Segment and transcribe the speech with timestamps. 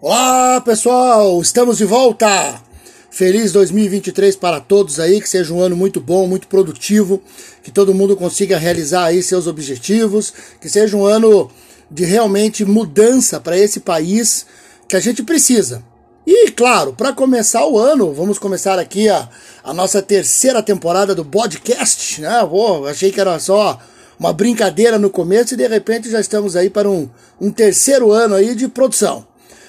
[0.00, 2.62] Olá pessoal, estamos de volta!
[3.10, 7.20] Feliz 2023 para todos aí, que seja um ano muito bom, muito produtivo,
[7.64, 11.50] que todo mundo consiga realizar aí seus objetivos, que seja um ano
[11.90, 14.46] de realmente mudança para esse país
[14.86, 15.82] que a gente precisa.
[16.24, 19.28] E claro, para começar o ano, vamos começar aqui a,
[19.64, 22.46] a nossa terceira temporada do podcast, né?
[22.48, 23.80] Pô, achei que era só
[24.16, 27.10] uma brincadeira no começo e de repente já estamos aí para um,
[27.40, 29.26] um terceiro ano aí de produção.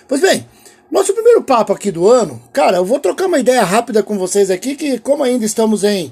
[0.10, 0.44] Pois bem,
[0.90, 4.50] nosso primeiro papo aqui do ano, cara, eu vou trocar uma ideia rápida com vocês
[4.50, 6.12] aqui, que como ainda estamos em,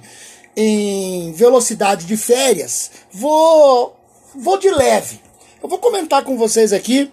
[0.55, 3.97] em velocidade de férias, vou,
[4.35, 5.19] vou de leve.
[5.63, 7.09] Eu vou comentar com vocês aqui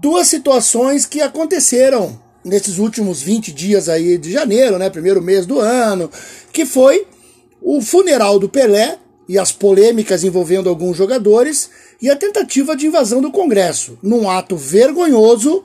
[0.00, 5.60] duas situações que aconteceram nesses últimos 20 dias aí de janeiro, né, primeiro mês do
[5.60, 6.10] ano,
[6.50, 7.06] que foi
[7.60, 11.68] o funeral do Pelé e as polêmicas envolvendo alguns jogadores
[12.00, 15.62] e a tentativa de invasão do Congresso, num ato vergonhoso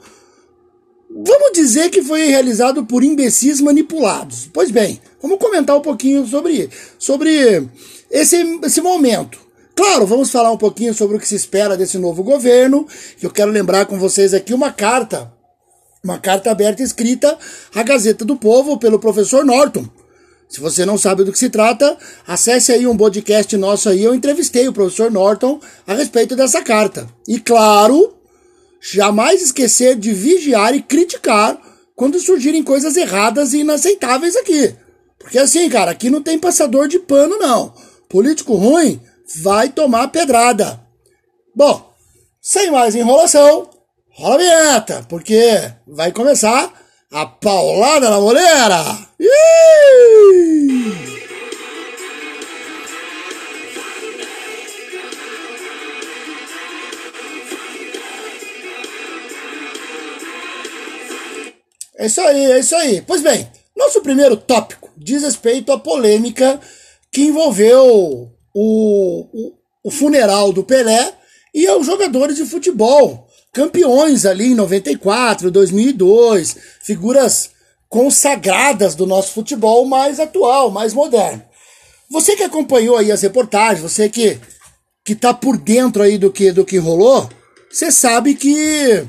[1.13, 4.49] Vamos dizer que foi realizado por imbecis manipulados.
[4.51, 7.67] Pois bem, vamos comentar um pouquinho sobre, sobre
[8.09, 9.39] esse, esse momento.
[9.75, 12.87] Claro, vamos falar um pouquinho sobre o que se espera desse novo governo.
[13.21, 15.31] Eu quero lembrar com vocês aqui uma carta,
[16.03, 17.37] uma carta aberta escrita
[17.73, 19.85] à Gazeta do Povo pelo professor Norton.
[20.47, 21.97] Se você não sabe do que se trata,
[22.27, 24.03] acesse aí um podcast nosso aí.
[24.03, 27.07] Eu entrevistei o professor Norton a respeito dessa carta.
[27.27, 28.20] E claro,
[28.81, 31.61] jamais esquecer de vigiar e criticar
[31.95, 34.75] quando surgirem coisas erradas e inaceitáveis aqui.
[35.19, 37.73] Porque assim, cara, aqui não tem passador de pano, não.
[38.09, 38.99] Político ruim
[39.41, 40.81] vai tomar pedrada.
[41.55, 41.93] Bom,
[42.41, 43.69] sem mais enrolação,
[44.09, 46.73] rola a vinheta, porque vai começar
[47.11, 48.97] a paulada na moleira.
[49.19, 51.00] Ih!
[62.01, 63.03] É isso aí, é isso aí.
[63.05, 66.59] Pois bem, nosso primeiro tópico diz respeito à polêmica
[67.11, 69.53] que envolveu o, o,
[69.83, 71.13] o funeral do Pelé
[71.53, 77.51] e aos jogadores de futebol, campeões ali em 94, 2002, figuras
[77.87, 81.43] consagradas do nosso futebol mais atual, mais moderno.
[82.09, 84.39] Você que acompanhou aí as reportagens, você que
[85.05, 87.29] que tá por dentro aí do que do que rolou,
[87.69, 89.05] você sabe que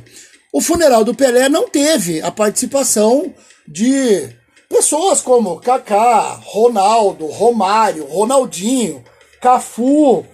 [0.52, 3.34] o funeral do Pelé não teve a participação
[3.66, 4.28] de
[4.68, 9.02] pessoas como Kaká, Ronaldo, Romário, Ronaldinho,
[9.40, 10.26] Cafu,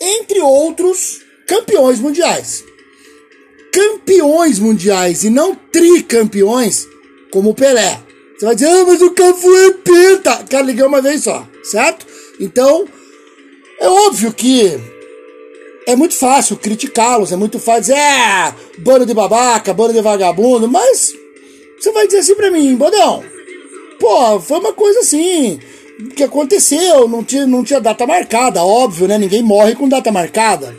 [0.00, 1.18] entre outros
[1.48, 2.62] campeões mundiais.
[3.72, 6.86] Campeões mundiais e não tricampeões
[7.32, 8.00] como o Pelé.
[8.38, 10.44] Você vai dizer, ah, mas o Cafu é penta.
[10.44, 12.06] Cara, liguei uma vez só, certo?
[12.38, 12.86] Então,
[13.80, 14.93] é óbvio que
[15.86, 20.68] é muito fácil criticá-los, é muito fácil dizer, é, bando de babaca, bando de vagabundo,
[20.68, 21.14] mas
[21.78, 23.22] você vai dizer assim pra mim, Bodão,
[23.98, 25.60] pô, foi uma coisa assim,
[26.16, 29.18] que aconteceu, não tinha, não tinha data marcada, óbvio, né?
[29.18, 30.74] Ninguém morre com data marcada.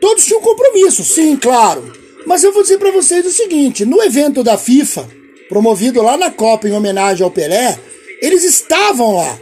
[0.00, 1.92] Todos tinham compromisso, sim, claro.
[2.26, 5.08] Mas eu vou dizer para vocês o seguinte: no evento da FIFA,
[5.48, 7.78] promovido lá na Copa em homenagem ao Pelé,
[8.20, 9.38] eles estavam lá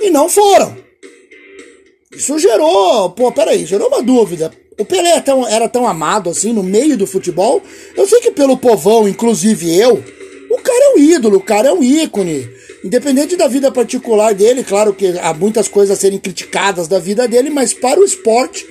[0.00, 0.76] e não foram.
[2.12, 4.50] Isso gerou, pô, peraí, gerou uma dúvida.
[4.78, 7.62] O Pelé era tão, era tão amado assim no meio do futebol.
[7.96, 10.02] Eu sei que pelo povão, inclusive eu,
[10.50, 12.48] o cara é um ídolo, o cara é um ícone.
[12.82, 17.26] Independente da vida particular dele, claro que há muitas coisas a serem criticadas da vida
[17.26, 18.64] dele, mas para o esporte,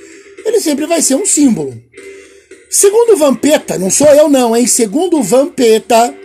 [0.46, 1.76] ele sempre vai ser um símbolo.
[2.70, 4.66] Segundo Vampeta, não sou eu não, hein?
[4.66, 6.16] Segundo Vampeta,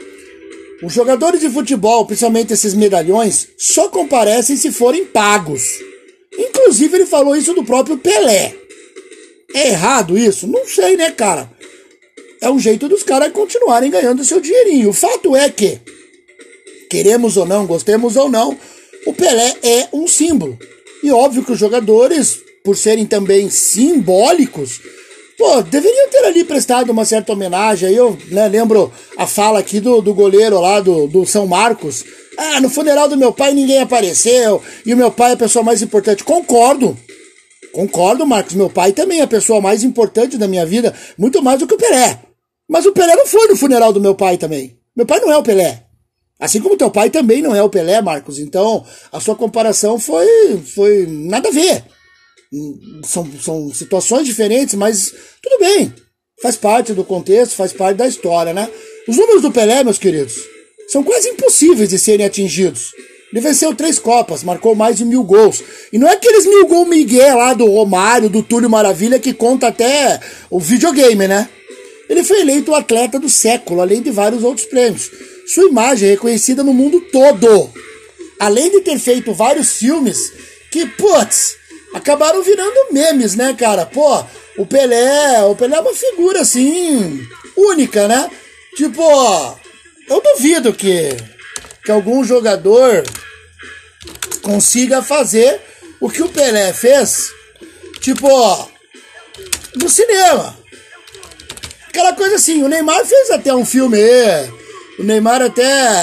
[0.83, 5.63] os jogadores de futebol, principalmente esses medalhões, só comparecem se forem pagos.
[6.39, 8.55] Inclusive, ele falou isso do próprio Pelé.
[9.55, 10.47] É errado isso?
[10.47, 11.51] Não sei, né, cara?
[12.41, 14.91] É um jeito dos caras continuarem ganhando seu dinheirinho.
[14.91, 15.79] O fato é que,
[16.91, 18.59] queremos ou não, gostemos ou não,
[19.07, 20.59] o Pelé é um símbolo.
[21.03, 24.81] E óbvio que os jogadores, por serem também simbólicos,
[25.37, 27.93] pô, deveriam ter ali prestado uma certa homenagem.
[27.93, 32.05] Eu né, lembro a fala aqui do, do goleiro lá do, do São Marcos,
[32.37, 35.65] ah, no funeral do meu pai ninguém apareceu e o meu pai é a pessoa
[35.65, 36.25] mais importante.
[36.25, 36.97] Concordo.
[37.73, 38.55] Concordo, Marcos.
[38.55, 41.75] Meu pai também é a pessoa mais importante da minha vida, muito mais do que
[41.75, 42.21] o Pelé.
[42.69, 44.79] Mas o Pelé não foi no funeral do meu pai também.
[44.97, 45.85] Meu pai não é o Pelé.
[46.39, 48.39] Assim como teu pai também não é o Pelé, Marcos.
[48.39, 50.27] Então, a sua comparação foi,
[50.75, 51.85] foi nada a ver.
[53.05, 55.13] São, são situações diferentes, mas
[55.43, 55.93] tudo bem.
[56.43, 58.69] Faz parte do contexto, faz parte da história, né?
[59.09, 60.35] Os números do Pelé, meus queridos,
[60.89, 62.93] são quase impossíveis de serem atingidos.
[63.33, 65.63] Ele venceu três Copas, marcou mais de mil gols.
[65.93, 69.69] E não é aqueles mil gol Miguel lá do Romário, do Túlio Maravilha, que conta
[69.69, 70.21] até
[70.51, 71.49] o videogame, né?
[72.13, 75.11] ele foi eleito o atleta do século, além de vários outros prêmios.
[75.47, 77.71] Sua imagem é reconhecida no mundo todo.
[78.39, 80.31] Além de ter feito vários filmes
[80.71, 81.57] que, putz,
[81.95, 83.87] acabaram virando memes, né, cara?
[83.87, 84.25] Pô,
[84.57, 88.31] o Pelé, o Pelé é uma figura assim única, né?
[88.77, 89.03] Tipo,
[90.09, 91.17] eu duvido que
[91.85, 93.05] que algum jogador
[94.43, 95.61] consiga fazer
[96.01, 97.33] o que o Pelé fez,
[98.01, 98.29] tipo,
[99.77, 100.57] no cinema.
[101.89, 104.51] Aquela coisa assim, o Neymar fez até um filme aí,
[104.99, 106.03] o Neymar até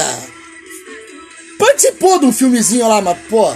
[1.57, 3.53] participou de um filmezinho lá, mas, pô,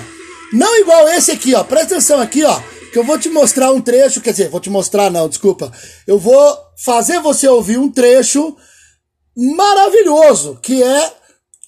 [0.53, 2.61] não igual esse aqui, ó, presta atenção aqui, ó,
[2.91, 5.71] que eu vou te mostrar um trecho, quer dizer, vou te mostrar não, desculpa,
[6.07, 8.55] eu vou fazer você ouvir um trecho
[9.35, 11.13] maravilhoso, que é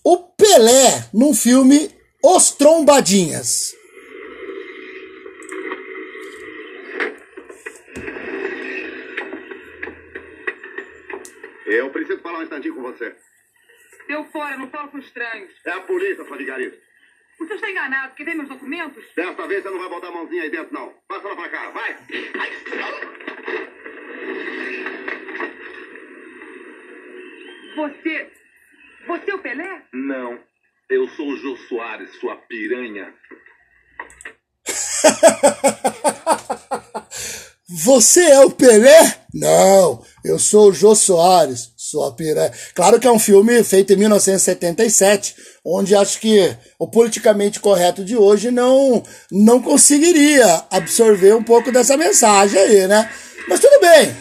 [0.03, 1.89] o Pelé num filme
[2.23, 3.73] Os Trombadinhas.
[11.65, 13.15] Eu preciso falar um instantinho com você.
[14.07, 15.51] Deu fora, não falo com estranhos.
[15.65, 16.84] É a polícia, sua vigarista.
[17.39, 18.15] Você está enganado.
[18.15, 19.03] Quer ver meus documentos?
[19.15, 20.93] Desta vez você não vai botar a mãozinha aí dentro, não.
[21.07, 21.97] Passa lá pra cá, vai.
[27.75, 28.31] Você.
[29.07, 29.83] Você é o Pelé?
[29.93, 30.39] Não.
[30.89, 33.13] Eu sou o Jô Soares, sua piranha.
[37.67, 39.25] Você é o Pelé?
[39.33, 42.51] Não, eu sou o Jô Soares, sua piranha.
[42.73, 48.17] Claro que é um filme feito em 1977, onde acho que o politicamente correto de
[48.17, 53.09] hoje não, não conseguiria absorver um pouco dessa mensagem aí, né?
[53.47, 54.15] Mas tudo bem.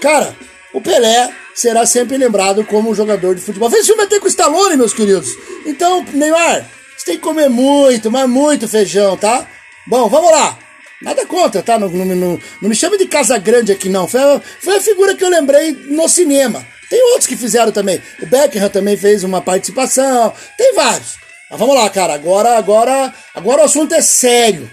[0.00, 0.36] Cara,
[0.74, 3.68] o Pelé será sempre lembrado como jogador de futebol.
[3.68, 5.30] Esse filme até com o Stallone, meus queridos.
[5.64, 9.46] Então, Neymar, você tem que comer muito, mas muito feijão, tá?
[9.86, 10.58] Bom, vamos lá.
[11.00, 11.78] Nada contra, tá?
[11.78, 14.08] Não, não, não, não me chame de Casa Grande aqui, não.
[14.08, 14.20] Foi,
[14.60, 16.66] foi a figura que eu lembrei no cinema.
[16.88, 18.00] Tem outros que fizeram também.
[18.20, 20.32] O Beckham também fez uma participação.
[20.56, 21.14] Tem vários.
[21.50, 22.14] Mas vamos lá, cara.
[22.14, 24.70] Agora, agora, agora o assunto é sério.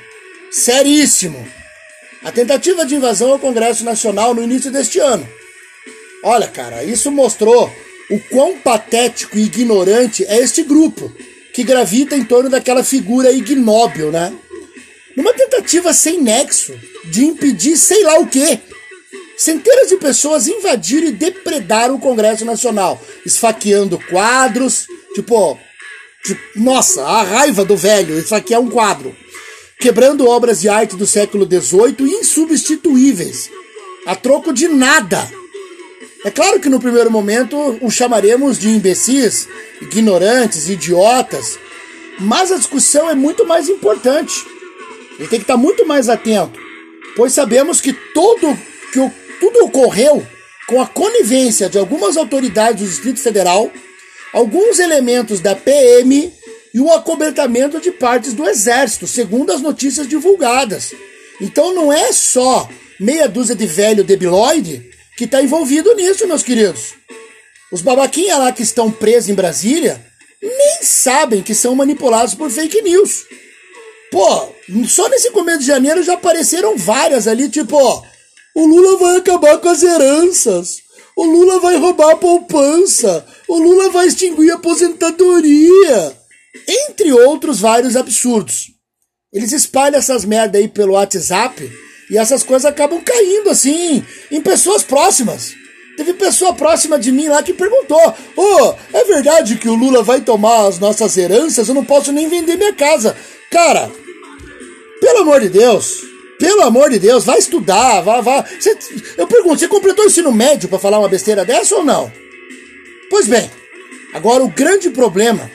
[0.51, 1.47] Seríssimo.
[2.23, 5.27] A tentativa de invasão ao Congresso Nacional no início deste ano
[6.25, 7.69] Olha, cara, isso mostrou
[8.09, 11.11] o quão patético e ignorante é este grupo
[11.53, 14.33] que gravita em torno daquela figura ignóbil, né?
[15.17, 16.73] Numa tentativa sem nexo
[17.03, 18.57] de impedir sei lá o quê.
[19.43, 25.57] Centenas de pessoas invadiram e depredaram o Congresso Nacional, esfaqueando quadros, tipo,
[26.23, 29.15] tipo nossa, a raiva do velho esfaquear um quadro,
[29.79, 33.49] quebrando obras de arte do século XVIII insubstituíveis,
[34.05, 35.29] a troco de nada
[36.25, 39.45] é claro que no primeiro momento o chamaremos de imbecis,
[39.81, 41.59] ignorantes, idiotas,
[42.17, 44.33] mas a discussão é muito mais importante.
[45.19, 46.57] Ele tem que estar muito mais atento,
[47.17, 48.57] pois sabemos que todo
[48.93, 49.11] que o,
[49.43, 50.25] tudo ocorreu
[50.69, 53.69] com a conivência de algumas autoridades do Distrito Federal,
[54.31, 56.31] alguns elementos da PM
[56.73, 60.93] e o acobertamento de partes do Exército, segundo as notícias divulgadas.
[61.41, 66.93] Então não é só meia dúzia de velho debilóide que está envolvido nisso, meus queridos.
[67.69, 70.01] Os babaquinha lá que estão presos em Brasília
[70.41, 73.25] nem sabem que são manipulados por fake news.
[74.09, 74.53] Pô,
[74.87, 78.05] só nesse começo de janeiro já apareceram várias ali, tipo,
[78.55, 80.77] o Lula vai acabar com as heranças,
[81.15, 86.17] o Lula vai roubar a poupança, o Lula vai extinguir a aposentadoria,
[86.67, 88.71] entre outros vários absurdos.
[89.31, 91.71] Eles espalham essas merda aí pelo WhatsApp
[92.09, 95.53] e essas coisas acabam caindo assim em pessoas próximas.
[95.97, 97.99] Teve pessoa próxima de mim lá que perguntou:
[98.35, 101.67] Ô, oh, é verdade que o Lula vai tomar as nossas heranças?
[101.67, 103.15] Eu não posso nem vender minha casa.
[103.51, 103.91] Cara,
[104.99, 106.01] pelo amor de Deus,
[106.43, 108.45] pelo amor de Deus, vai estudar, vá, vá.
[108.59, 108.77] Cê,
[109.17, 112.11] eu pergunto: você completou o ensino médio para falar uma besteira dessa ou não?
[113.09, 113.49] Pois bem,
[114.13, 115.49] agora o grande problema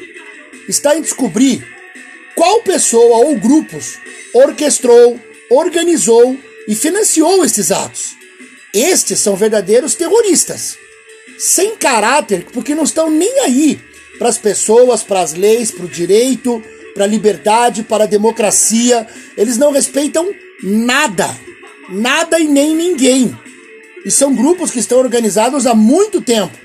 [0.67, 1.63] está em descobrir
[2.35, 3.99] qual pessoa ou grupos
[4.33, 6.35] orquestrou, organizou
[6.67, 8.17] e financiou estes atos.
[8.73, 10.79] Estes são verdadeiros terroristas,
[11.39, 13.79] sem caráter, porque não estão nem aí
[14.19, 16.63] para as pessoas, para as leis, para o direito,
[16.95, 19.07] para a liberdade, para a democracia.
[19.37, 21.29] Eles não respeitam nada,
[21.89, 23.37] nada e nem ninguém.
[24.05, 26.57] E são grupos que estão organizados há muito tempo.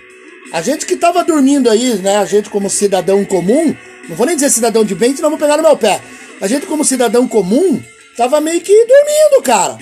[0.52, 2.18] A gente que estava dormindo aí, né?
[2.18, 3.76] A gente como cidadão comum,
[4.08, 6.02] não vou nem dizer cidadão de bem, senão vou pegar no meu pé.
[6.40, 7.82] A gente como cidadão comum
[8.16, 9.78] tava meio que dormindo, cara.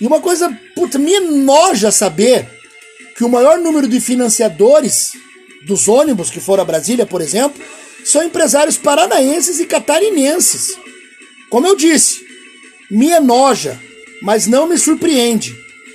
[0.00, 2.46] E uma coisa, puta, me enoja saber
[3.16, 5.12] que o maior número de financiadores
[5.66, 7.62] dos ônibus que foram a Brasília, por exemplo,
[8.04, 10.76] são empresários paranaenses e catarinenses.
[11.48, 12.23] Como eu disse,
[12.90, 13.80] me enoja,
[14.22, 15.54] mas não me surpreende.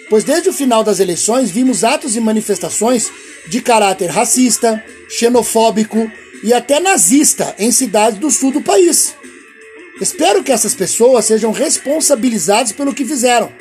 [0.09, 3.11] pois desde o final das eleições vimos atos e manifestações
[3.47, 6.11] de caráter racista, xenofóbico
[6.43, 9.15] e até nazista em cidades do sul do país.
[10.01, 13.51] Espero que essas pessoas sejam responsabilizadas pelo que fizeram.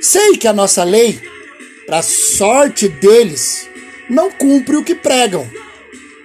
[0.00, 1.20] Sei que a nossa lei,
[1.86, 3.68] para sorte deles,
[4.08, 5.48] não cumpre o que pregam,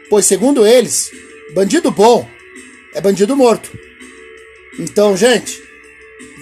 [0.10, 1.12] pois, segundo eles,
[1.53, 2.27] bandido bom
[2.93, 3.77] é bandido morto.
[4.79, 5.62] Então, gente,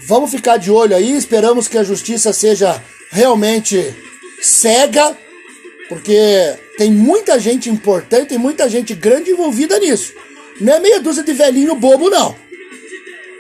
[0.07, 2.81] vamos ficar de olho aí, esperamos que a justiça seja
[3.12, 3.93] realmente
[4.41, 5.17] cega,
[5.89, 10.13] porque tem muita gente importante, tem muita gente grande envolvida nisso.
[10.59, 12.35] Não é meia dúzia de velhinho bobo, não.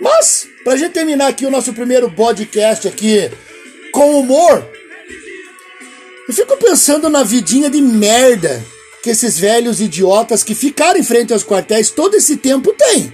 [0.01, 3.31] Mas, pra gente terminar aqui o nosso primeiro podcast aqui
[3.91, 4.67] com humor,
[6.27, 8.63] eu fico pensando na vidinha de merda
[9.01, 13.13] que esses velhos idiotas que ficaram em frente aos quartéis todo esse tempo têm.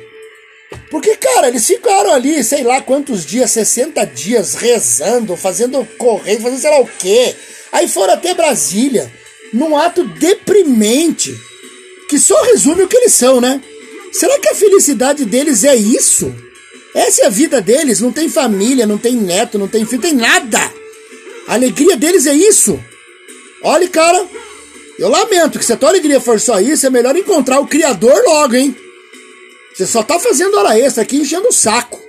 [0.89, 6.59] Porque, cara, eles ficaram ali, sei lá quantos dias, 60 dias, rezando, fazendo correio, fazendo
[6.59, 7.35] sei lá o quê.
[7.71, 9.11] Aí foram até Brasília,
[9.53, 11.33] num ato deprimente,
[12.09, 13.61] que só resume o que eles são, né?
[14.11, 16.33] Será que a felicidade deles é isso?
[16.93, 20.13] Essa é a vida deles, não tem família, não tem neto, não tem filho, tem
[20.13, 20.59] nada.
[21.47, 22.77] A alegria deles é isso.
[23.63, 24.25] Olha, cara,
[24.99, 28.21] eu lamento que se a tua alegria for só isso, é melhor encontrar o Criador
[28.25, 28.75] logo, hein?
[29.73, 31.99] Você só tá fazendo hora extra aqui enchendo o saco.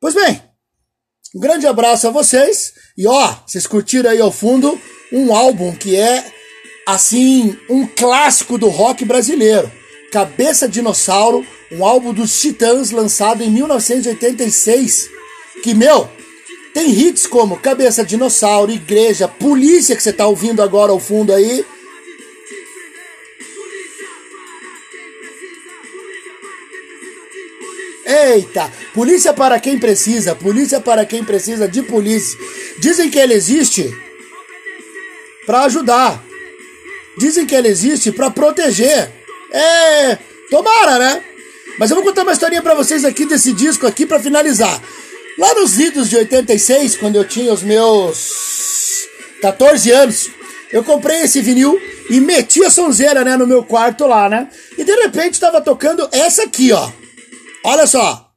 [0.00, 0.42] Pois bem,
[1.34, 2.72] um grande abraço a vocês.
[2.96, 4.80] E ó, vocês curtiram aí ao fundo
[5.12, 6.24] um álbum que é,
[6.86, 9.70] assim, um clássico do rock brasileiro.
[10.10, 15.08] Cabeça Dinossauro, um álbum dos Titãs lançado em 1986.
[15.62, 16.08] Que, meu,
[16.74, 21.64] tem hits como Cabeça Dinossauro, Igreja, Polícia, que você tá ouvindo agora ao fundo aí.
[28.10, 28.70] Eita!
[28.92, 32.36] Polícia para quem precisa, polícia para quem precisa de polícia.
[32.78, 33.88] Dizem que ele existe
[35.46, 36.22] para ajudar.
[37.16, 39.10] Dizem que ele existe para proteger.
[39.52, 40.18] É,
[40.50, 41.22] tomara, né?
[41.78, 44.82] Mas eu vou contar uma historinha para vocês aqui desse disco aqui para finalizar.
[45.38, 49.08] Lá nos idos de 86, quando eu tinha os meus
[49.40, 50.30] 14 anos,
[50.72, 54.48] eu comprei esse vinil e meti a sonzeira, né, no meu quarto lá, né?
[54.76, 56.90] E de repente estava tocando essa aqui, ó.
[57.64, 58.30] Olha só.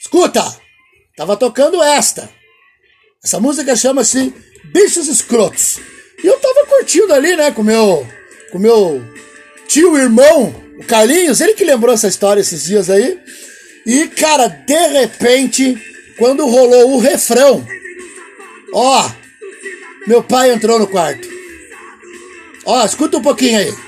[0.00, 0.42] Escuta.
[1.16, 2.30] Tava tocando esta.
[3.22, 4.32] Essa música chama-se
[4.72, 5.78] Bichos Escrotos.
[6.22, 8.06] E eu tava curtindo ali, né, com meu
[8.50, 9.02] com meu
[9.66, 13.18] tio irmão, o Carlinhos, ele que lembrou essa história esses dias aí.
[13.84, 15.76] E cara, de repente,
[16.16, 17.66] quando rolou o refrão,
[18.72, 19.10] ó,
[20.06, 21.28] meu pai entrou no quarto.
[22.64, 23.87] Ó, escuta um pouquinho aí.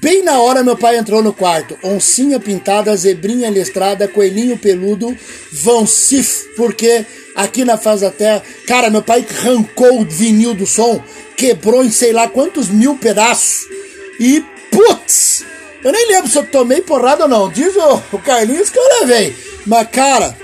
[0.00, 1.76] Bem na hora meu pai entrou no quarto.
[1.82, 5.16] Oncinha pintada, zebrinha listrada, coelhinho peludo,
[5.50, 6.22] vão se...
[6.56, 8.42] Porque aqui na Faz da Terra...
[8.66, 11.02] Cara, meu pai arrancou o vinil do som,
[11.36, 13.66] quebrou em sei lá quantos mil pedaços.
[14.20, 15.44] E, putz!
[15.82, 17.48] Eu nem lembro se eu tomei porrada ou não.
[17.48, 19.34] Diz o, o Carlinhos que eu levei.
[19.66, 20.36] Mas, cara,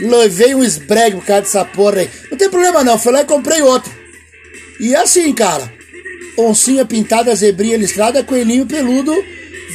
[0.00, 2.10] levei um esbregue por causa dessa porra aí.
[2.30, 3.90] Não tem problema não, fui lá e comprei outro.
[4.78, 5.79] E assim, cara
[6.36, 9.14] oncinha pintada, zebrinha listrada, coelhinho peludo,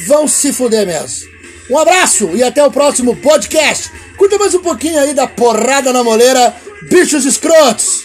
[0.06, 1.28] vão se fuder mesmo.
[1.70, 3.90] Um abraço e até o próximo podcast.
[4.16, 6.54] Curta mais um pouquinho aí da porrada na moleira,
[6.88, 7.95] bichos escrotos.